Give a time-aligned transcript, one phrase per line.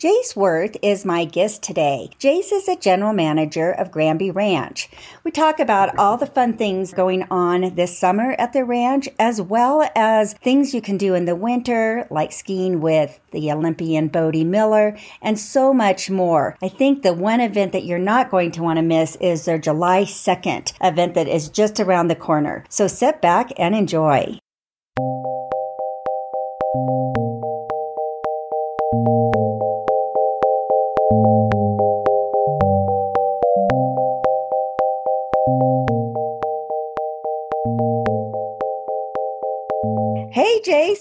[0.00, 2.08] Jace Wirth is my guest today.
[2.18, 4.88] Jace is a general manager of Granby Ranch.
[5.24, 9.42] We talk about all the fun things going on this summer at the ranch, as
[9.42, 14.46] well as things you can do in the winter, like skiing with the Olympian Bode
[14.46, 16.56] Miller, and so much more.
[16.62, 19.58] I think the one event that you're not going to want to miss is their
[19.58, 22.64] July 2nd event that is just around the corner.
[22.70, 24.38] So sit back and enjoy.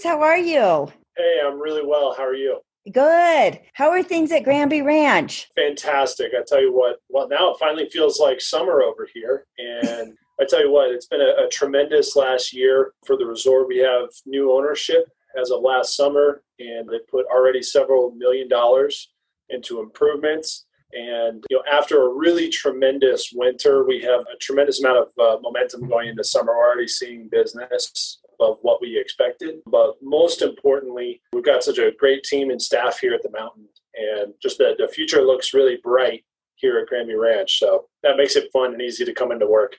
[0.09, 0.91] How are you?
[1.18, 2.16] Hey, I'm really well.
[2.18, 2.62] How are you?
[2.91, 3.59] Good.
[3.73, 5.48] How are things at Granby Ranch?
[5.55, 6.32] Fantastic.
[6.35, 9.45] I tell you what, well, now it finally feels like summer over here.
[9.59, 13.68] And I tell you what, it's been a, a tremendous last year for the resort.
[13.68, 15.05] We have new ownership
[15.40, 19.12] as of last summer, and they put already several million dollars
[19.49, 20.66] into improvements.
[20.91, 25.40] And you know, after a really tremendous winter, we have a tremendous amount of uh,
[25.40, 26.54] momentum going into summer.
[26.54, 29.59] We're already seeing business of what we expected.
[29.65, 33.68] But most importantly, we've got such a great team and staff here at the mountain,
[33.95, 36.23] and just the, the future looks really bright
[36.55, 37.60] here at Granby Ranch.
[37.60, 39.77] So that makes it fun and easy to come into work.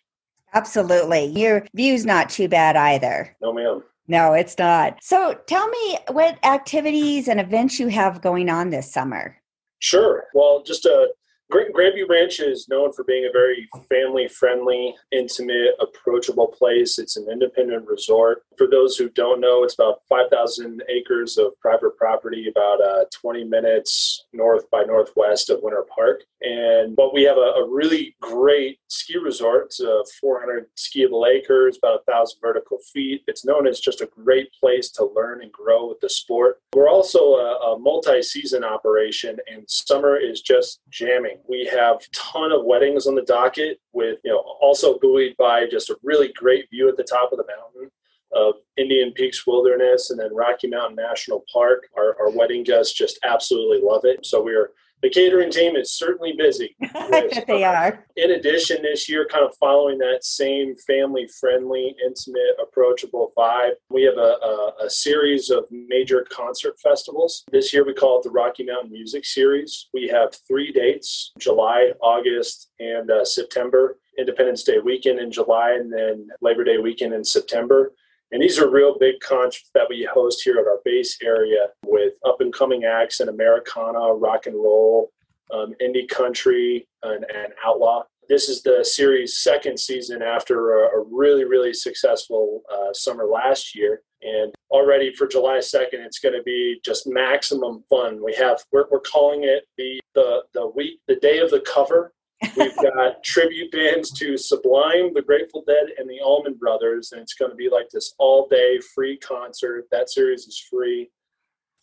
[0.54, 1.26] Absolutely.
[1.26, 3.36] Your view's not too bad either.
[3.40, 3.82] No, ma'am.
[4.08, 4.98] No, it's not.
[5.02, 9.36] So tell me what activities and events you have going on this summer.
[9.78, 10.24] Sure.
[10.34, 11.10] Well, just a
[11.50, 16.98] Granby Ranch is known for being a very family friendly, intimate, approachable place.
[16.98, 18.44] It's an independent resort.
[18.56, 23.44] For those who don't know, it's about 5,000 acres of private property, about uh, 20
[23.44, 26.22] minutes north by northwest of Winter Park.
[26.42, 29.66] And but we have a, a really great ski resort.
[29.66, 33.22] It's uh, 400 skiable acres, about a thousand vertical feet.
[33.26, 36.60] It's known as just a great place to learn and grow with the sport.
[36.74, 41.39] We're also a, a multi-season operation, and summer is just jamming.
[41.48, 45.90] We have ton of weddings on the docket, with you know also buoyed by just
[45.90, 47.90] a really great view at the top of the mountain
[48.32, 51.88] of Indian Peaks Wilderness and then Rocky Mountain National Park.
[51.96, 54.24] Our, our wedding guests just absolutely love it.
[54.24, 54.70] So we're
[55.02, 56.76] the catering team is certainly busy.
[56.94, 58.04] I bet they are.
[58.16, 64.02] In addition, this year, kind of following that same family friendly, intimate, approachable vibe, we
[64.04, 67.44] have a, a, a, series of major concert festivals.
[67.50, 69.88] This year, we call it the Rocky Mountain Music Series.
[69.94, 73.98] We have three dates July, August, and uh, September.
[74.18, 77.92] Independence Day weekend in July, and then Labor Day weekend in September.
[78.32, 82.14] And these are real big concerts that we host here at our base area with
[82.24, 85.10] up and coming acts in Americana, rock and roll,
[85.52, 88.04] um, indie country, and, and, outlaw.
[88.28, 93.74] This is the series' second season after a, a really, really successful uh, summer last
[93.74, 94.02] year.
[94.22, 98.22] And already for July 2nd, it's going to be just maximum fun.
[98.22, 102.12] We have, we're, we're calling it the, the, the week, the day of the cover
[102.56, 107.34] We've got tribute bands to Sublime, the Grateful Dead, and the Allman Brothers, and it's
[107.34, 109.86] going to be like this all day free concert.
[109.90, 111.10] That series is free.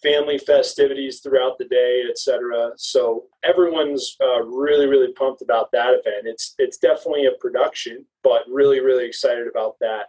[0.01, 2.72] Family festivities throughout the day, etc.
[2.78, 6.25] So everyone's uh, really, really pumped about that event.
[6.25, 10.07] It's it's definitely a production, but really, really excited about that.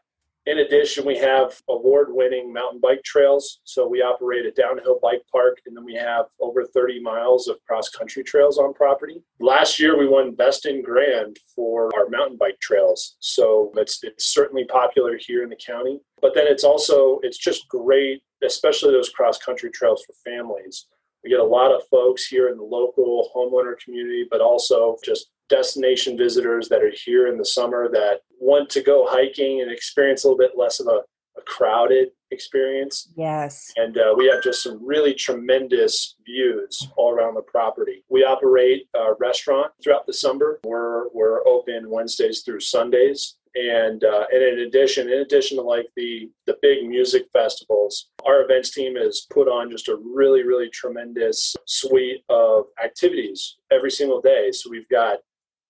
[0.49, 3.61] In addition, we have award winning mountain bike trails.
[3.65, 7.63] So we operate a downhill bike park, and then we have over 30 miles of
[7.67, 9.23] cross country trails on property.
[9.41, 13.19] Last year, we won Best in Grand for our mountain bike trails.
[13.21, 16.01] So it's, it's certainly popular here in the county.
[16.23, 20.87] But then it's also, it's just great, especially those cross country trails for families.
[21.23, 25.27] We get a lot of folks here in the local homeowner community, but also just
[25.49, 30.25] destination visitors that are here in the summer that want to go hiking and experience
[30.25, 31.01] a little bit less of a,
[31.39, 33.11] a crowded experience.
[33.17, 33.73] Yes.
[33.77, 38.05] And uh, we have just some really tremendous views all around the property.
[38.11, 40.61] We operate a restaurant throughout the summer.
[40.65, 43.37] We're, we're open Wednesdays through Sundays.
[43.55, 48.43] And, uh, and in addition, in addition to like the the big music festivals, our
[48.43, 54.21] events team has put on just a really really tremendous suite of activities every single
[54.21, 54.51] day.
[54.53, 55.21] So we've got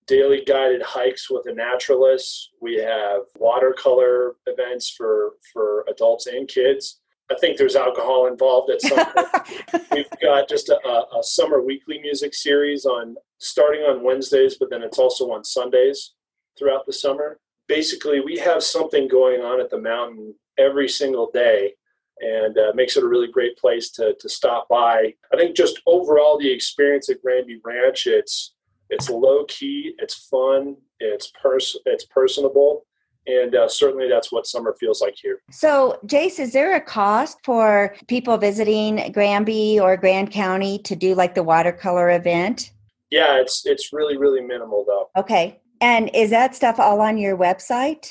[0.08, 2.50] daily guided hikes with a naturalist.
[2.60, 7.00] We have watercolor events for for adults and kids.
[7.30, 9.90] I think there's alcohol involved at some point.
[9.92, 14.82] We've got just a, a, summer weekly music series on starting on Wednesdays, but then
[14.82, 16.14] it's also on Sundays
[16.58, 17.38] throughout the summer.
[17.66, 21.74] Basically, we have something going on at the mountain every single day
[22.20, 25.12] and uh, makes it a really great place to, to stop by.
[25.30, 28.54] I think just overall the experience at Granby Ranch, it's
[28.90, 32.86] it's low key, it's fun, it's pers- it's personable,
[33.26, 35.40] And uh, certainly that's what summer feels like here.
[35.50, 41.14] So, Jace, is there a cost for people visiting Granby or Grand County to do
[41.14, 42.72] like the watercolor event?
[43.10, 45.08] Yeah, it's it's really really minimal though.
[45.16, 45.60] Okay.
[45.80, 48.10] And is that stuff all on your website?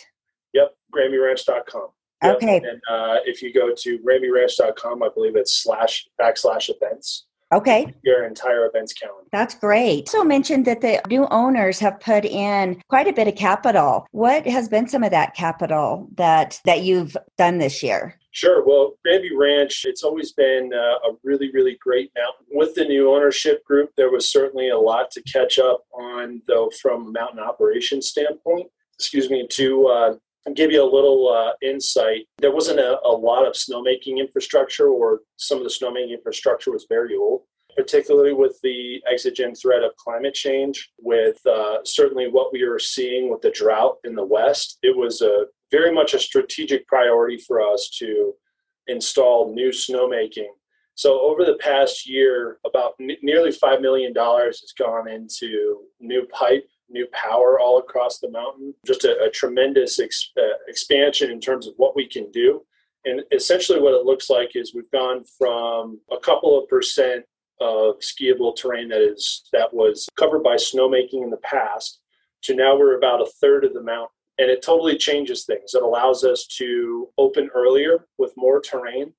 [0.54, 1.88] Yep, GranbyRanch.com.
[2.24, 2.36] Yep.
[2.38, 2.58] Okay.
[2.58, 7.27] And uh, if you go to GranbyRanch.com, I believe it's slash backslash events.
[7.54, 7.94] Okay.
[8.04, 9.28] Your entire events calendar.
[9.32, 10.10] That's great.
[10.10, 14.06] So mentioned that the new owners have put in quite a bit of capital.
[14.12, 18.20] What has been some of that capital that that you've done this year?
[18.32, 18.64] Sure.
[18.64, 22.46] Well, Granby Ranch, it's always been uh, a really, really great mountain.
[22.52, 26.70] With the new ownership group, there was certainly a lot to catch up on, though,
[26.80, 28.68] from a mountain operations standpoint.
[28.94, 30.16] Excuse me, to uh,
[30.56, 35.22] give you a little uh, insight, there wasn't a, a lot of snowmaking infrastructure, or
[35.38, 37.44] some of the snowmaking infrastructure was very old
[37.78, 43.30] particularly with the exigent threat of climate change, with uh, certainly what we are seeing
[43.30, 47.62] with the drought in the West, it was a very much a strategic priority for
[47.62, 48.34] us to
[48.88, 50.50] install new snowmaking.
[50.96, 56.68] So over the past year, about n- nearly $5 million has gone into new pipe
[56.90, 58.74] new power all across the mountain.
[58.86, 62.64] Just a, a tremendous ex, uh, expansion in terms of what we can do.
[63.06, 67.26] And essentially, what it looks like is we've gone from a couple of percent
[67.60, 72.02] of skiable terrain that is that was covered by snowmaking in the past
[72.44, 74.10] to now we're about a third of the mountain.
[74.40, 75.74] And it totally changes things.
[75.74, 79.14] It allows us to open earlier with more terrain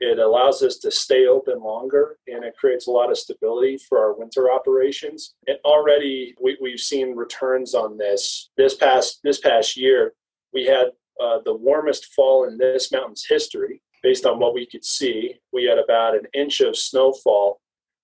[0.00, 3.98] it allows us to stay open longer and it creates a lot of stability for
[3.98, 5.34] our winter operations.
[5.46, 8.50] And already we, we've seen returns on this.
[8.56, 10.12] This past this past year,
[10.52, 10.88] we had
[11.20, 13.82] uh, the warmest fall in this mountain's history.
[14.02, 17.60] Based on what we could see, we had about an inch of snowfall,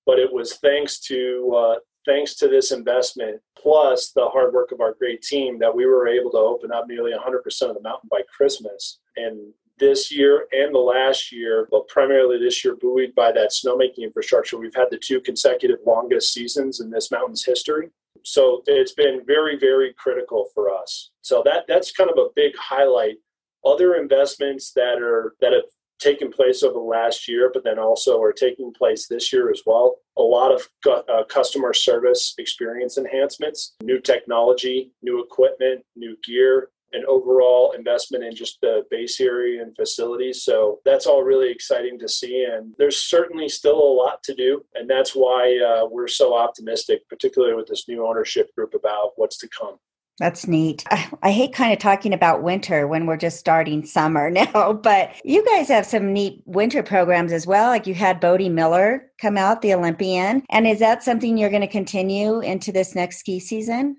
[0.07, 4.81] but it was thanks to uh, thanks to this investment plus the hard work of
[4.81, 8.09] our great team that we were able to open up nearly 100% of the mountain
[8.11, 8.99] by Christmas.
[9.17, 14.05] And this year and the last year, but primarily this year, buoyed by that snowmaking
[14.05, 17.89] infrastructure, we've had the two consecutive longest seasons in this mountain's history.
[18.25, 21.11] So it's been very, very critical for us.
[21.23, 23.17] So that that's kind of a big highlight.
[23.65, 25.65] Other investments that are that have
[26.03, 29.63] taken place over the last year, but then also are taking place this year as
[29.65, 29.97] well.
[30.19, 37.05] A lot of uh, customer service experience enhancements, new technology, new equipment, new gear, an
[37.09, 40.43] overall investment in just the base area and facilities.
[40.43, 42.45] So that's all really exciting to see.
[42.45, 44.65] And there's certainly still a lot to do.
[44.75, 49.39] And that's why uh, we're so optimistic, particularly with this new ownership group, about what's
[49.39, 49.79] to come.
[50.19, 50.85] That's neat.
[51.23, 55.45] I hate kind of talking about winter when we're just starting summer now, but you
[55.45, 57.71] guys have some neat winter programs as well.
[57.71, 60.45] Like you had Bode Miller come out, the Olympian.
[60.51, 63.97] And is that something you're going to continue into this next ski season?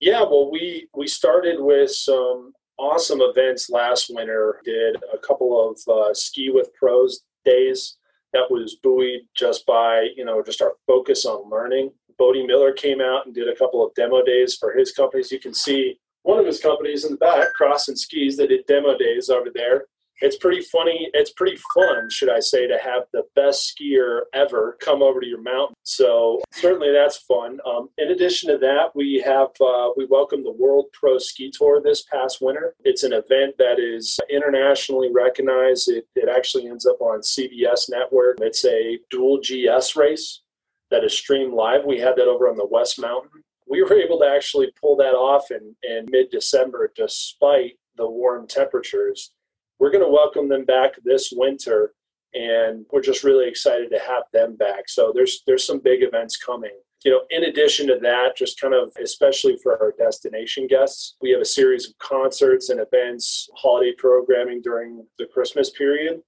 [0.00, 4.60] Yeah, well, we we started with some awesome events last winter.
[4.64, 7.96] Did a couple of uh, ski with pros days
[8.32, 11.90] that was buoyed just by you know just our focus on learning.
[12.16, 15.30] Bode Miller came out and did a couple of demo days for his companies.
[15.30, 18.66] You can see one of his companies in the back, Cross and Skis, that did
[18.66, 19.84] demo days over there
[20.20, 21.08] it's pretty funny.
[21.14, 25.26] It's pretty fun, should I say, to have the best skier ever come over to
[25.26, 25.76] your mountain.
[25.84, 27.58] So certainly that's fun.
[27.66, 31.80] Um, in addition to that, we have uh, we welcome the World Pro Ski Tour
[31.82, 32.74] this past winter.
[32.84, 35.88] It's an event that is internationally recognized.
[35.88, 38.38] It, it actually ends up on CBS Network.
[38.40, 40.42] It's a dual GS race
[40.90, 41.84] that is streamed live.
[41.84, 43.30] We had that over on the West Mountain.
[43.68, 48.46] We were able to actually pull that off in, in mid December despite the warm
[48.46, 49.32] temperatures
[49.78, 51.92] we're going to welcome them back this winter
[52.34, 54.88] and we're just really excited to have them back.
[54.88, 56.76] So there's there's some big events coming.
[57.04, 61.30] You know in addition to that just kind of especially for our destination guests we
[61.30, 66.20] have a series of concerts and events holiday programming during the christmas period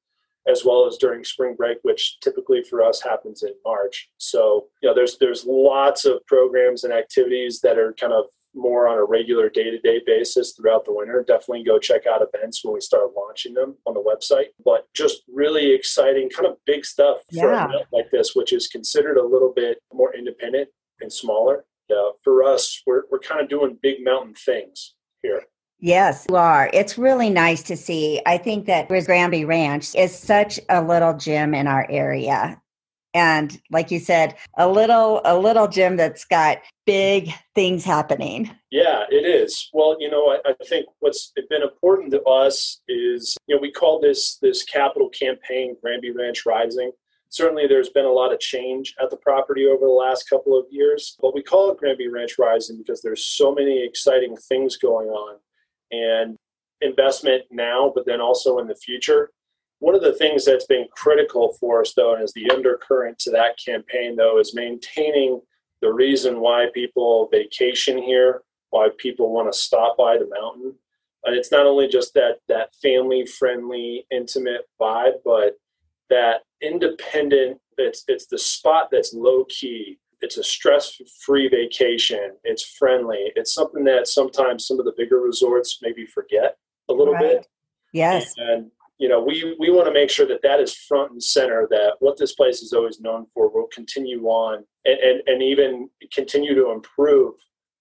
[0.49, 4.11] as well as during spring break which typically for us happens in march.
[4.19, 8.89] So you know there's there's lots of programs and activities that are kind of more
[8.89, 12.81] on a regular day-to-day basis throughout the winter definitely go check out events when we
[12.81, 17.43] start launching them on the website but just really exciting kind of big stuff yeah.
[17.43, 20.69] for a event like this which is considered a little bit more independent
[21.01, 25.43] and smaller uh, for us we're, we're kind of doing big mountain things here
[25.83, 26.69] Yes, you are.
[26.75, 28.21] It's really nice to see.
[28.27, 32.61] I think that Granby Ranch is such a little gym in our area
[33.15, 36.59] and like you said a little a little gym that's got
[36.91, 38.51] big things happening.
[38.71, 39.69] Yeah it is.
[39.73, 43.73] Well you know I, I, think what's been important to us is you know we
[43.73, 46.93] call this this capital campaign granby ranch rising.
[47.29, 50.67] Certainly there's been a lot of change at the property over the last couple of
[50.71, 55.09] years but we call it granby ranch rising because there's so many exciting things going
[55.09, 55.39] on
[55.93, 56.37] and
[56.81, 59.31] investment now, but then also in the future.
[59.79, 63.31] One of the things that's been critical for us, though, and is the undercurrent to
[63.31, 65.41] that campaign, though, is maintaining
[65.81, 70.75] the reason why people vacation here, why people want to stop by the mountain.
[71.25, 75.59] And it's not only just that that family friendly, intimate vibe, but
[76.09, 77.61] that independent.
[77.77, 79.99] It's it's the spot that's low key.
[80.23, 82.37] It's a stress free vacation.
[82.45, 83.33] It's friendly.
[83.37, 86.57] It's something that sometimes some of the bigger resorts maybe forget
[86.91, 87.23] a little right.
[87.23, 87.47] bit.
[87.93, 88.35] Yes.
[88.37, 88.71] And
[89.01, 91.67] you know, we we want to make sure that that is front and center.
[91.71, 95.89] That what this place is always known for will continue on and and, and even
[96.13, 97.35] continue to improve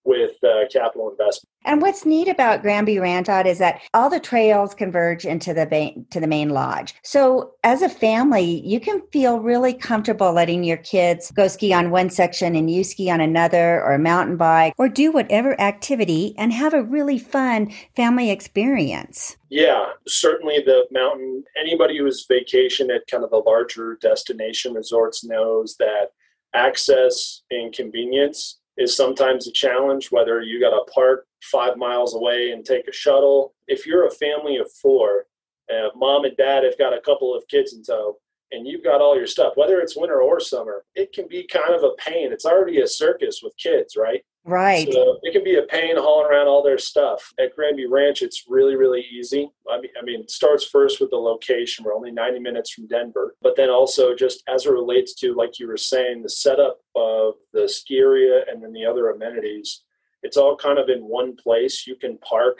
[0.10, 1.52] with uh, capital investment.
[1.66, 5.94] And what's neat about Granby Ranch is that all the trails converge into the ba-
[6.10, 6.96] to the main lodge.
[7.04, 11.92] So as a family, you can feel really comfortable letting your kids go ski on
[11.92, 16.52] one section and you ski on another, or mountain bike, or do whatever activity and
[16.54, 19.38] have a really fun family experience.
[19.50, 21.44] Yeah, certainly the mountain.
[21.56, 26.14] Anybody who's vacation at kind of the larger destination resorts knows that
[26.56, 32.52] access and convenience is sometimes a challenge, whether you got to park five miles away
[32.52, 33.54] and take a shuttle.
[33.68, 35.26] If you're a family of four,
[35.72, 38.18] uh, mom and dad have got a couple of kids in tow,
[38.52, 41.76] and you've got all your stuff, whether it's winter or summer, it can be kind
[41.76, 42.32] of a pain.
[42.32, 44.24] It's already a circus with kids, right?
[44.46, 44.92] Right.
[44.92, 47.34] So it can be a pain hauling around all their stuff.
[47.40, 49.50] At Granby Ranch, it's really, really easy.
[49.70, 51.86] I mean, I mean, it starts first with the location.
[51.86, 55.60] We're only 90 minutes from Denver, but then also just as it relates to, like
[55.60, 59.82] you were saying, the setup of the ski area and then the other amenities.
[60.24, 61.86] It's all kind of in one place.
[61.86, 62.60] You can park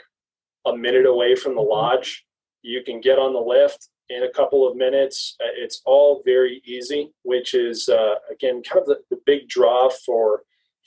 [0.66, 1.70] a minute away from the mm-hmm.
[1.70, 2.26] lodge.
[2.62, 5.36] You can get on the lift in a couple of minutes.
[5.40, 9.88] Uh, it's all very easy, which is, uh, again, kind of the, the big draw
[10.04, 10.42] for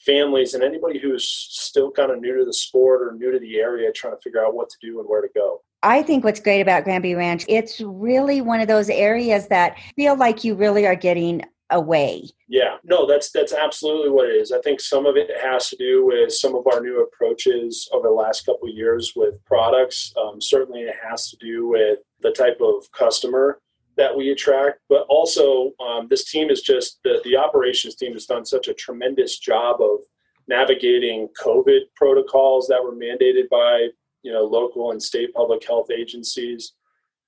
[0.05, 3.57] families and anybody who's still kind of new to the sport or new to the
[3.57, 5.61] area trying to figure out what to do and where to go.
[5.81, 10.15] I think what's great about Granby Ranch, it's really one of those areas that feel
[10.15, 12.29] like you really are getting away.
[12.47, 14.51] Yeah, no, that's that's absolutely what it is.
[14.51, 18.07] I think some of it has to do with some of our new approaches over
[18.07, 20.13] the last couple of years with products.
[20.21, 23.59] Um, certainly, it has to do with the type of customer
[23.97, 28.25] that we attract, but also um, this team is just the, the operations team has
[28.25, 29.99] done such a tremendous job of
[30.47, 33.87] navigating COVID protocols that were mandated by
[34.23, 36.73] you know local and state public health agencies,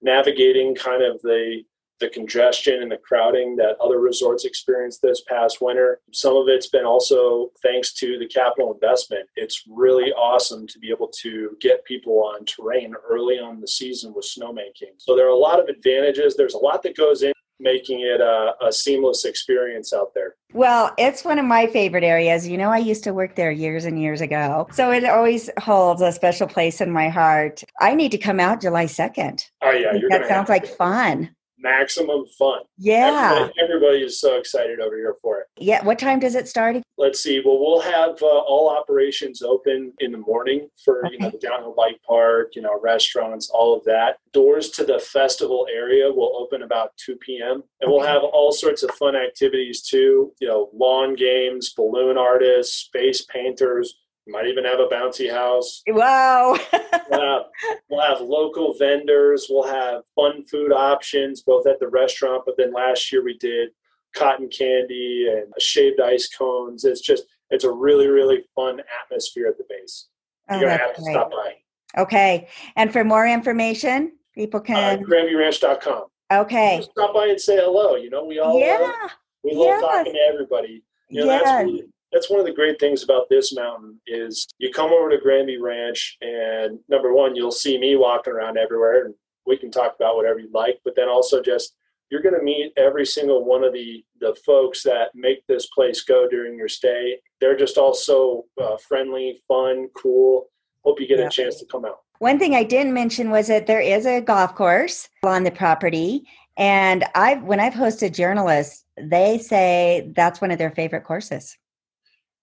[0.01, 1.63] navigating kind of the
[1.99, 5.99] the congestion and the crowding that other resorts experienced this past winter.
[6.11, 9.27] Some of it's been also thanks to the capital investment.
[9.35, 14.13] It's really awesome to be able to get people on terrain early on the season
[14.13, 14.95] with snowmaking.
[14.97, 16.35] So there are a lot of advantages.
[16.35, 20.35] There's a lot that goes in making it a, a, seamless experience out there.
[20.53, 22.45] Well, it's one of my favorite areas.
[22.45, 24.67] You know, I used to work there years and years ago.
[24.73, 27.63] So it always holds a special place in my heart.
[27.79, 29.45] I need to come out July 2nd.
[29.61, 29.93] Oh, yeah.
[30.09, 31.33] that sounds like fun
[31.65, 32.61] maximum fun.
[32.77, 33.31] Yeah.
[33.31, 35.47] Everybody, everybody, is so excited over here for it.
[35.57, 35.83] Yeah.
[35.83, 36.77] What time does it start?
[36.97, 37.41] Let's see.
[37.43, 41.13] Well, we'll have uh, all operations open in the morning for, okay.
[41.13, 44.17] you know, the downhill bike park, you know, restaurants, all of that.
[44.31, 47.63] Doors to the festival area will open about 2 p.m.
[47.81, 47.91] And okay.
[47.91, 53.25] we'll have all sorts of fun activities too, you know, lawn games, balloon artists, space
[53.25, 53.95] painters,
[54.27, 55.81] might even have a bouncy house.
[55.87, 56.57] Wow.
[57.09, 57.41] we'll, have,
[57.89, 59.47] we'll, have, local vendors.
[59.49, 63.69] We'll have fun food options, both at the restaurant, but then last year we did
[64.15, 66.85] cotton candy and shaved ice cones.
[66.85, 70.07] It's just, it's a really, really fun atmosphere at the base.
[70.49, 71.13] Oh, You're going to have to great.
[71.13, 71.55] stop by.
[71.97, 72.47] Okay.
[72.75, 74.99] And for more information, people uh, can.
[74.99, 76.05] Uh, GranbyRanch.com.
[76.31, 76.77] Okay.
[76.77, 77.95] Just stop by and say hello.
[77.95, 78.77] You know, we all yeah.
[78.79, 79.11] Love,
[79.43, 80.83] we love talking to everybody.
[81.09, 81.41] You know, yeah.
[81.43, 81.83] that's really,
[82.15, 85.57] that's one of the great things about this mountain is you come over to Granby
[85.57, 89.13] Ranch and number one, you'll see me walking around everywhere and
[89.45, 91.75] we can talk about whatever you'd like, but then also just
[92.09, 96.03] you're going to meet every single one of the the folks that make this place
[96.03, 97.17] go during your stay.
[97.41, 100.47] They're just all so uh, friendly, fun, cool.
[100.85, 101.27] Hope you get yeah.
[101.27, 101.99] a chance to come out.
[102.19, 106.23] One thing I didn't mention was that there is a golf course on the property,
[106.55, 111.57] and I when I've hosted journalists, they say that's one of their favorite courses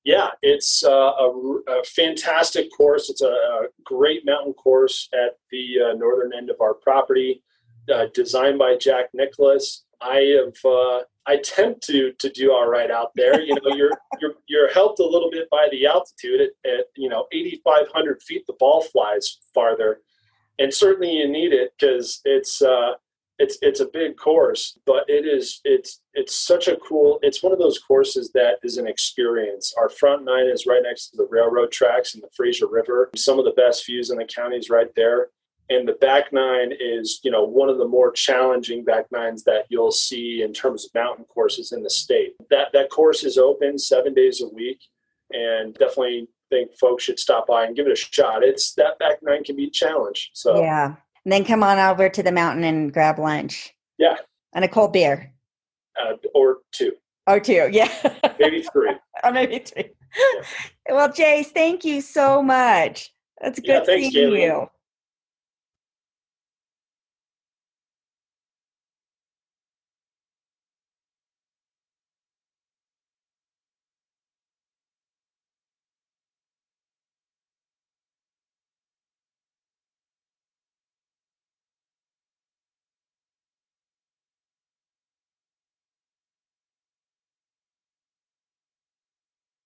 [0.05, 3.09] yeah, it's uh, a, a, fantastic course.
[3.09, 7.43] It's a, a, great mountain course at the uh, northern end of our property,
[7.93, 9.85] uh, designed by Jack Nicklaus.
[10.01, 13.41] I have uh, I attempt to to do all right out there.
[13.41, 17.09] You know, you're you're you're helped a little bit by the altitude at, at you
[17.09, 18.45] know 8,500 feet.
[18.47, 20.01] The ball flies farther,
[20.59, 22.95] and certainly you need it because it's uh,
[23.43, 27.19] it's it's a big course, but it is it's it's such a cool.
[27.23, 29.75] It's one of those courses that is an experience.
[29.79, 33.11] Our front nine is right next to the railroad tracks and the Fraser River.
[33.17, 35.21] Some of the best views in the county is right there.
[35.71, 39.65] and the back nine is you know one of the more challenging back nines that
[39.69, 43.79] you'll see in terms of mountain courses in the state that that course is open
[43.79, 44.81] seven days a week
[45.31, 49.17] and definitely think folks should stop by and give it a shot it's that back
[49.23, 52.65] nine can be a challenge so yeah and then come on over to the mountain
[52.65, 53.75] and grab lunch.
[53.99, 54.17] Yeah.
[54.53, 55.33] And a cold beer.
[56.01, 56.93] Uh, or two.
[57.27, 57.91] Or two yeah.
[58.41, 58.95] Maybe three.
[59.23, 59.91] Or maybe three.
[60.17, 60.43] Yeah.
[60.95, 63.13] well jace thank you so much.
[63.41, 64.45] That's good yeah, thanks, seeing Jamie.
[64.45, 64.69] you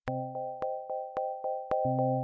[0.08, 0.36] Thank
[1.84, 2.15] you.